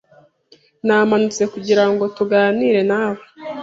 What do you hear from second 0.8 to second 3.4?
Namanutse kugira ngo tuganire nawe”